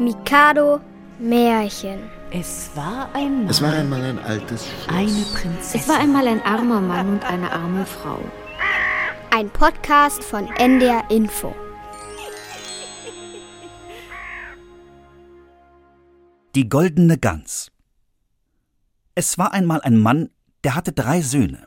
[0.00, 0.80] Mikado
[1.18, 2.08] Märchen.
[2.30, 3.50] Es war einmal.
[3.50, 4.88] Es war einmal ein altes Schloss.
[4.88, 5.78] Eine Prinzessin.
[5.78, 8.18] Es war einmal ein armer Mann und eine arme Frau.
[9.30, 11.54] Ein Podcast von NDR Info.
[16.54, 17.70] Die goldene Gans.
[19.14, 20.30] Es war einmal ein Mann,
[20.64, 21.66] der hatte drei Söhne.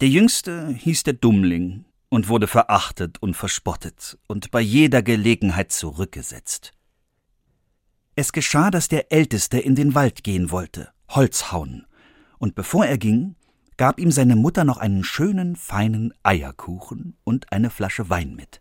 [0.00, 6.77] Der jüngste hieß der Dummling und wurde verachtet und verspottet und bei jeder Gelegenheit zurückgesetzt.
[8.18, 11.86] Es geschah, dass der Älteste in den Wald gehen wollte, Holz hauen,
[12.38, 13.36] und bevor er ging,
[13.76, 18.60] gab ihm seine Mutter noch einen schönen, feinen Eierkuchen und eine Flasche Wein mit.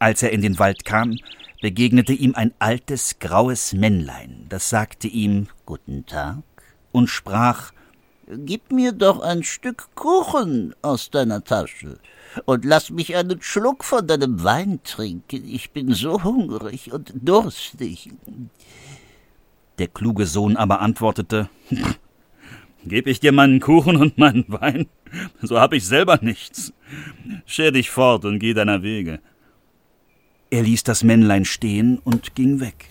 [0.00, 1.18] Als er in den Wald kam,
[1.62, 6.42] begegnete ihm ein altes, graues Männlein, das sagte ihm Guten Tag
[6.90, 7.70] und sprach
[8.32, 11.98] Gib mir doch ein Stück Kuchen aus deiner Tasche
[12.44, 15.44] und lass mich einen Schluck von deinem Wein trinken.
[15.48, 18.10] Ich bin so hungrig und durstig.
[19.78, 21.48] Der kluge Sohn aber antwortete
[22.86, 24.86] Geb ich dir meinen Kuchen und meinen Wein,
[25.42, 26.72] so hab ich selber nichts.
[27.46, 29.20] Scher dich fort und geh deiner Wege.
[30.50, 32.90] Er ließ das Männlein stehen und ging weg.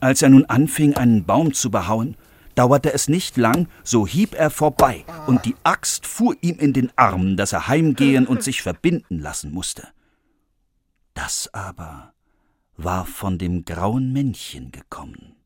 [0.00, 2.16] Als er nun anfing, einen Baum zu behauen,
[2.58, 6.90] dauerte es nicht lang, so hieb er vorbei, und die Axt fuhr ihm in den
[6.96, 9.86] Arm, dass er heimgehen und sich verbinden lassen musste.
[11.14, 12.12] Das aber
[12.76, 15.36] war von dem grauen Männchen gekommen.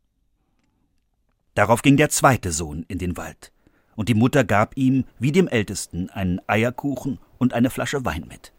[1.55, 3.53] Darauf ging der zweite Sohn in den Wald,
[3.95, 8.55] und die Mutter gab ihm, wie dem Ältesten, einen Eierkuchen und eine Flasche Wein mit.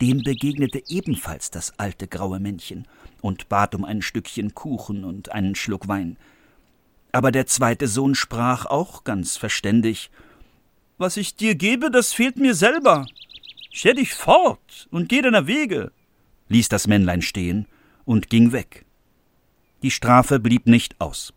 [0.00, 2.88] Dem begegnete ebenfalls das alte graue Männchen
[3.22, 6.16] und bat um ein Stückchen Kuchen und einen Schluck Wein.
[7.16, 10.10] Aber der zweite Sohn sprach auch ganz verständig
[10.98, 13.06] Was ich dir gebe, das fehlt mir selber.
[13.72, 15.92] Scher dich fort und geh deiner Wege,
[16.48, 17.68] ließ das Männlein stehen
[18.04, 18.84] und ging weg.
[19.82, 21.32] Die Strafe blieb nicht aus.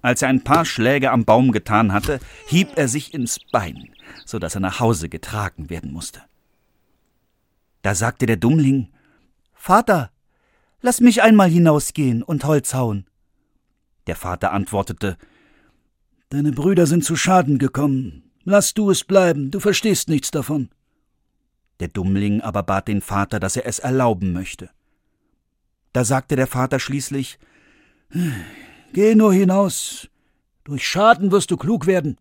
[0.00, 3.90] Als er ein paar Schläge am Baum getan hatte, hieb er sich ins Bein,
[4.24, 6.22] so dass er nach Hause getragen werden musste.
[7.82, 8.88] Da sagte der Dummling
[9.52, 10.10] Vater,
[10.80, 13.04] lass mich einmal hinausgehen und Holz hauen.
[14.06, 15.16] Der Vater antwortete
[16.28, 18.30] Deine Brüder sind zu Schaden gekommen.
[18.44, 20.68] Lass du es bleiben, du verstehst nichts davon.
[21.80, 24.70] Der Dummling aber bat den Vater, dass er es erlauben möchte.
[25.92, 27.38] Da sagte der Vater schließlich
[28.92, 30.08] Geh nur hinaus,
[30.64, 32.18] durch Schaden wirst du klug werden.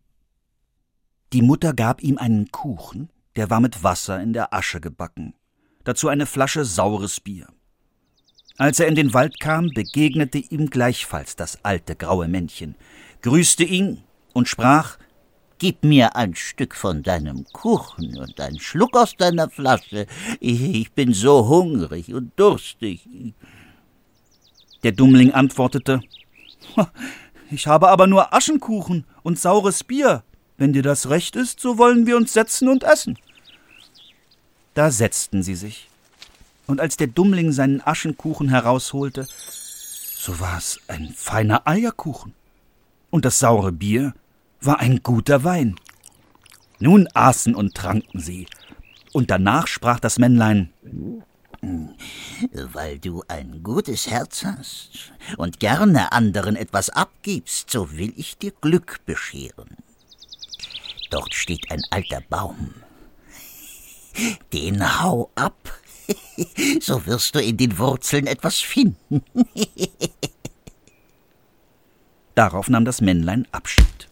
[1.34, 5.36] Die Mutter gab ihm einen Kuchen, der war mit Wasser in der Asche gebacken,
[5.84, 7.48] dazu eine Flasche saures Bier.
[8.58, 12.76] Als er in den Wald kam, begegnete ihm gleichfalls das alte graue Männchen,
[13.22, 14.04] grüßte ihn
[14.34, 14.98] und sprach
[15.58, 20.08] Gib mir ein Stück von deinem Kuchen und einen Schluck aus deiner Flasche.
[20.42, 23.08] Ich, bin so hungrig und durstig.
[24.84, 26.02] Der Dummling antwortete
[27.50, 30.24] Ich habe aber nur Aschenkuchen und saures Bier.
[30.58, 33.18] Wenn dir das recht ist, so wollen wir uns setzen und essen.
[34.74, 35.88] Da setzten sie sich
[36.68, 39.28] und als der Dummling seinen Aschenkuchen herausholte,
[40.16, 42.34] so war es ein feiner Eierkuchen.
[43.10, 44.14] Und das saure Bier
[44.62, 45.76] war ein guter Wein.
[46.80, 48.48] Nun aßen und tranken sie,
[49.14, 50.74] und danach sprach das Männlein
[52.52, 58.52] Weil du ein gutes Herz hast und gerne anderen etwas abgibst, so will ich dir
[58.60, 59.78] Glück bescheren.
[61.10, 62.74] Dort steht ein alter Baum.
[64.52, 65.80] Den hau ab
[66.82, 69.24] so wirst du in den Wurzeln etwas finden.
[72.36, 74.10] Darauf nahm das Männlein Abschied.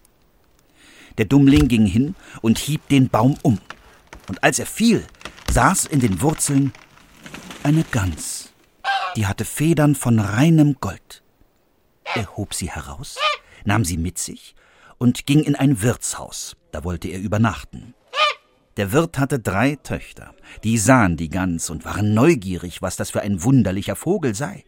[1.17, 3.59] Der Dummling ging hin und hieb den Baum um.
[4.27, 5.05] Und als er fiel,
[5.51, 6.71] saß in den Wurzeln
[7.63, 8.49] eine Gans.
[9.15, 11.23] Die hatte Federn von reinem Gold.
[12.15, 13.17] Er hob sie heraus,
[13.65, 14.55] nahm sie mit sich
[14.97, 16.55] und ging in ein Wirtshaus.
[16.71, 17.93] Da wollte er übernachten.
[18.77, 20.33] Der Wirt hatte drei Töchter,
[20.63, 24.63] die sahen die Gans und waren neugierig, was das für ein wunderlicher Vogel sei.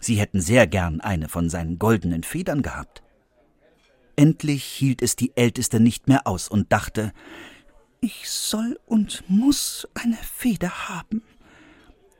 [0.00, 3.02] Sie hätten sehr gern eine von seinen goldenen Federn gehabt.
[4.16, 7.12] Endlich hielt es die Älteste nicht mehr aus und dachte,
[8.00, 11.22] ich soll und muss eine Feder haben,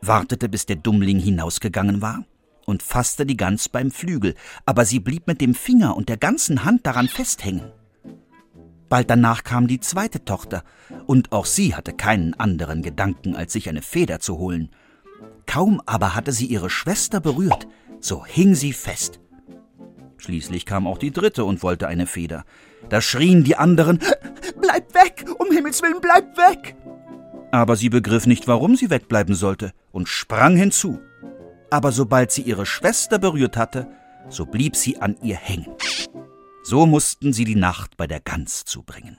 [0.00, 2.24] wartete, bis der Dummling hinausgegangen war
[2.66, 4.34] und fasste die Gans beim Flügel,
[4.64, 7.72] aber sie blieb mit dem Finger und der ganzen Hand daran festhängen.
[8.92, 10.64] Bald danach kam die zweite Tochter,
[11.06, 14.68] und auch sie hatte keinen anderen Gedanken, als sich eine Feder zu holen.
[15.46, 17.66] Kaum aber hatte sie ihre Schwester berührt,
[18.00, 19.18] so hing sie fest.
[20.18, 22.44] Schließlich kam auch die dritte und wollte eine Feder.
[22.90, 23.98] Da schrien die anderen
[24.60, 26.76] Bleib weg, um Himmels willen, bleib weg.
[27.50, 31.00] Aber sie begriff nicht, warum sie wegbleiben sollte, und sprang hinzu.
[31.70, 33.88] aber sobald sie ihre Schwester berührt hatte,
[34.28, 35.74] so blieb sie an ihr hängen.
[36.62, 39.18] So mussten sie die Nacht bei der Gans zubringen.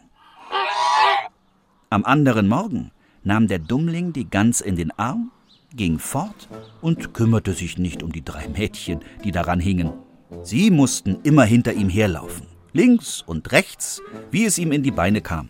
[1.89, 2.91] Am anderen Morgen
[3.23, 5.31] nahm der Dummling die Gans in den Arm,
[5.75, 6.47] ging fort
[6.81, 9.91] und kümmerte sich nicht um die drei Mädchen, die daran hingen.
[10.41, 14.01] Sie mussten immer hinter ihm herlaufen, links und rechts,
[14.31, 15.49] wie es ihm in die Beine kam.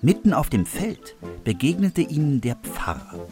[0.00, 3.28] Mitten auf dem Feld begegnete ihnen der Pfarrer.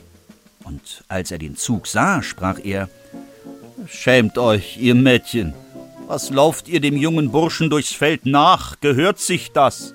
[0.62, 2.88] Und als er den Zug sah, sprach er
[3.88, 5.54] Schämt euch, ihr Mädchen.
[6.11, 8.81] Was lauft ihr dem jungen Burschen durchs Feld nach?
[8.81, 9.95] Gehört sich das?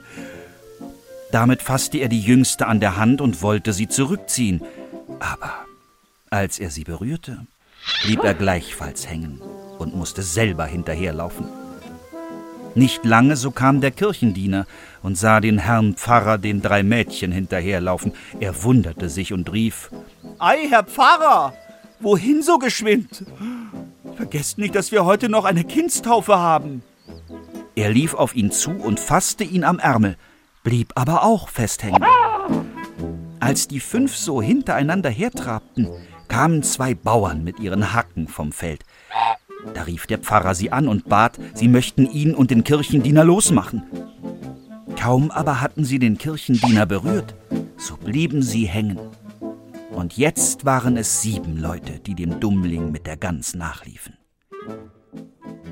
[1.33, 4.61] Damit fasste er die Jüngste an der Hand und wollte sie zurückziehen.
[5.19, 5.51] Aber
[6.29, 7.45] als er sie berührte,
[8.05, 9.41] blieb er gleichfalls hängen
[9.77, 11.47] und musste selber hinterherlaufen.
[12.75, 14.67] Nicht lange, so kam der Kirchendiener
[15.03, 18.13] und sah den Herrn Pfarrer den drei Mädchen hinterherlaufen.
[18.39, 19.91] Er wunderte sich und rief
[20.39, 21.53] Ei, Herr Pfarrer,
[21.99, 23.25] wohin so geschwind?
[24.15, 26.83] Vergesst nicht, dass wir heute noch eine Kindstaufe haben.
[27.75, 30.15] Er lief auf ihn zu und fasste ihn am Ärmel,
[30.63, 32.03] blieb aber auch festhängen.
[33.39, 35.89] Als die fünf so hintereinander hertrabten,
[36.27, 38.83] kamen zwei Bauern mit ihren Hacken vom Feld.
[39.73, 43.83] Da rief der Pfarrer sie an und bat, sie möchten ihn und den Kirchendiener losmachen.
[44.97, 47.35] Kaum aber hatten sie den Kirchendiener berührt,
[47.77, 48.99] so blieben sie hängen.
[49.95, 54.17] Und jetzt waren es sieben Leute, die dem Dummling mit der Gans nachliefen.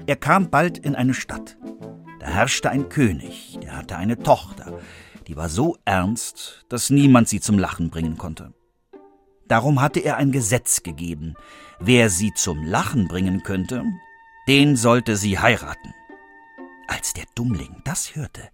[0.08, 1.58] Er kam bald in eine Stadt.
[2.22, 4.80] Da herrschte ein König, der hatte eine Tochter,
[5.28, 8.54] die war so ernst, dass niemand sie zum Lachen bringen konnte.
[9.50, 11.34] Darum hatte er ein Gesetz gegeben,
[11.82, 13.84] wer sie zum Lachen bringen könnte,
[14.48, 15.94] den sollte sie heiraten.
[16.88, 18.50] Als der Dummling das hörte,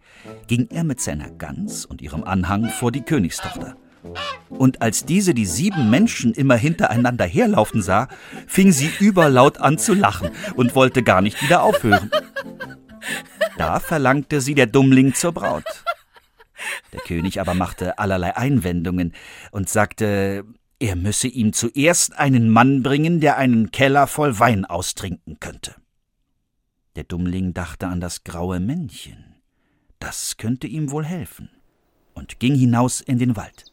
[0.48, 3.78] ging er mit seiner Gans und ihrem Anhang vor die Königstochter.
[4.50, 8.08] Und als diese die sieben Menschen immer hintereinander herlaufen sah,
[8.48, 12.10] fing sie überlaut an zu lachen und wollte gar nicht wieder aufhören.
[13.58, 15.84] Da verlangte sie der Dummling zur Braut.
[16.94, 19.14] Der König aber machte allerlei Einwendungen
[19.52, 20.46] und sagte,
[20.80, 25.76] er müsse ihm zuerst einen Mann bringen, der einen Keller voll Wein austrinken könnte.
[26.96, 29.36] Der Dummling dachte an das graue Männchen.
[30.00, 31.50] Das könnte ihm wohl helfen,
[32.14, 33.66] und ging hinaus in den Wald.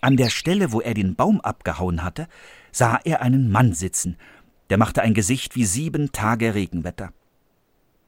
[0.00, 2.26] An der Stelle, wo er den Baum abgehauen hatte,
[2.72, 4.16] sah er einen Mann sitzen,
[4.70, 7.12] der machte ein Gesicht wie sieben Tage Regenwetter.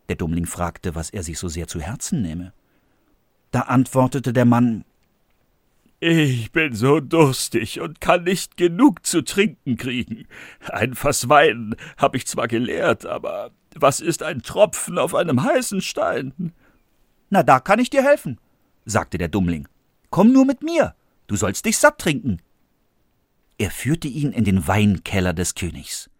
[0.08, 2.52] Der Dummling fragte, was er sich so sehr zu Herzen nehme.
[3.50, 4.84] Da antwortete der Mann
[6.04, 10.26] ich bin so durstig und kann nicht genug zu trinken kriegen.
[10.68, 15.80] Ein Fass Wein hab ich zwar geleert, aber was ist ein Tropfen auf einem heißen
[15.80, 16.52] Stein?
[17.30, 18.40] Na, da kann ich dir helfen,
[18.84, 19.68] sagte der Dummling.
[20.10, 20.96] Komm nur mit mir,
[21.26, 22.40] du sollst dich satt trinken.
[23.58, 26.10] Er führte ihn in den Weinkeller des Königs.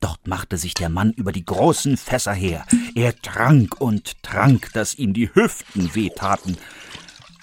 [0.00, 2.66] Dort machte sich der Mann über die großen Fässer her.
[2.94, 6.56] Er trank und trank, dass ihm die Hüften wehtaten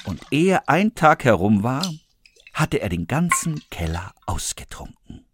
[0.04, 1.90] und ehe ein Tag herum war,
[2.54, 5.26] hatte er den ganzen Keller ausgetrunken.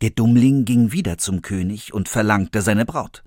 [0.00, 3.24] Der Dummling ging wieder zum König und verlangte seine Braut.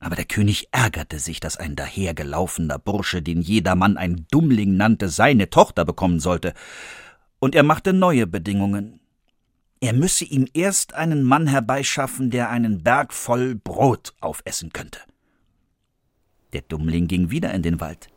[0.00, 5.50] Aber der König ärgerte sich, dass ein dahergelaufener Bursche, den jedermann ein Dummling nannte, seine
[5.50, 6.54] Tochter bekommen sollte,
[7.40, 9.00] und er machte neue Bedingungen.
[9.80, 15.00] Er müsse ihm erst einen Mann herbeischaffen, der einen Berg voll Brot aufessen könnte.
[16.52, 18.08] Der Dummling ging wieder in den Wald.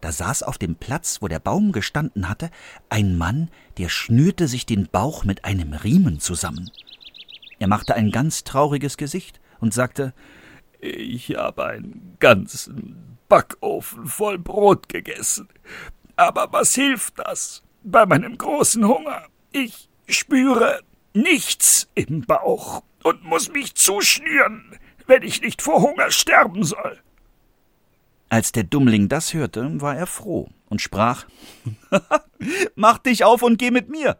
[0.00, 2.50] Da saß auf dem Platz, wo der Baum gestanden hatte,
[2.90, 6.70] ein Mann, der schnürte sich den Bauch mit einem Riemen zusammen.
[7.58, 10.12] Er machte ein ganz trauriges Gesicht und sagte
[10.86, 15.48] Ich habe einen ganzen Backofen voll Brot gegessen.
[16.14, 19.26] Aber was hilft das bei meinem großen Hunger?
[19.50, 20.82] Ich spüre
[21.14, 27.00] nichts im Bauch und muss mich zuschnüren, wenn ich nicht vor Hunger sterben soll.
[28.28, 31.24] Als der Dummling das hörte, war er froh und sprach
[32.74, 34.18] Mach dich auf und geh mit mir.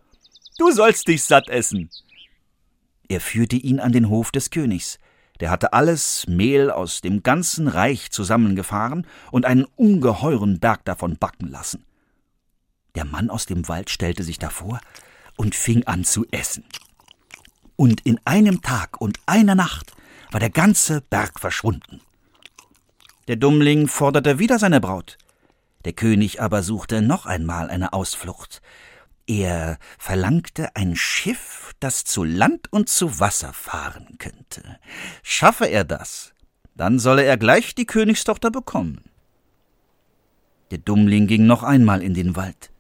[0.57, 1.91] Du sollst dich satt essen.
[3.09, 4.99] Er führte ihn an den Hof des Königs.
[5.41, 11.49] Der hatte alles Mehl aus dem ganzen Reich zusammengefahren und einen ungeheuren Berg davon backen
[11.49, 11.85] lassen.
[12.95, 14.81] Der Mann aus dem Wald stellte sich davor
[15.37, 16.65] und fing an zu essen.
[17.77, 19.93] Und in einem Tag und einer Nacht
[20.31, 22.01] war der ganze Berg verschwunden.
[23.27, 25.19] Der Dummling forderte wieder seine Braut.
[25.85, 28.63] Der König aber suchte noch einmal eine Ausflucht.
[29.27, 34.79] Er verlangte ein Schiff, das zu Land und zu Wasser fahren könnte.
[35.23, 36.35] Schaffe er das,
[36.75, 39.03] dann solle er gleich die Königstochter bekommen.
[40.71, 42.71] Der Dummling ging noch einmal in den Wald.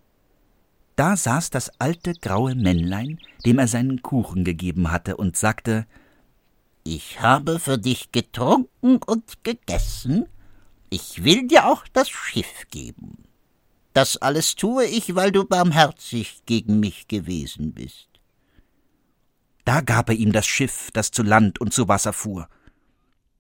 [0.97, 5.87] Da saß das alte graue Männlein, dem er seinen Kuchen gegeben hatte, und sagte
[6.85, 10.27] Ich habe für dich getrunken und gegessen,
[10.91, 13.25] ich will dir auch das Schiff geben.
[13.95, 18.09] Das alles tue ich, weil du barmherzig gegen mich gewesen bist.
[19.65, 22.49] Da gab er ihm das Schiff, das zu Land und zu Wasser fuhr.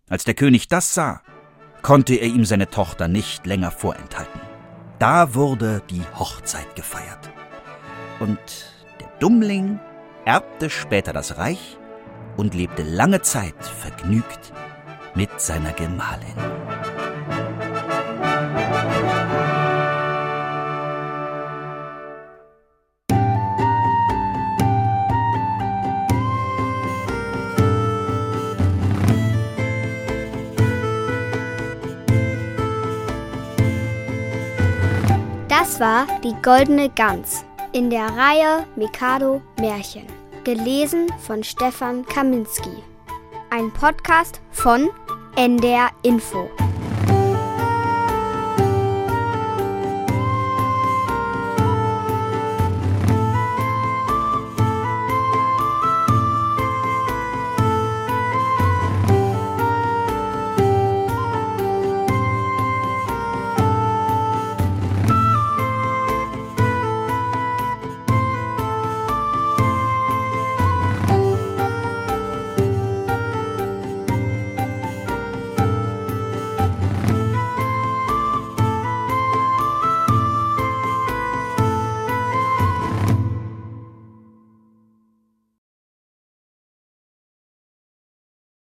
[0.08, 1.22] Als der König das sah,
[1.82, 4.40] konnte er ihm seine Tochter nicht länger vorenthalten.
[5.00, 7.30] Da wurde die Hochzeit gefeiert.
[8.20, 8.38] Und
[9.00, 9.80] der Dummling
[10.24, 11.76] erbte später das Reich
[12.36, 14.52] und lebte lange Zeit vergnügt
[15.16, 16.63] mit seiner Gemahlin.
[35.74, 40.06] Das war die Goldene Gans in der Reihe Mikado Märchen.
[40.44, 42.84] Gelesen von Stefan Kaminski.
[43.50, 44.88] Ein Podcast von
[45.34, 46.48] NDR Info.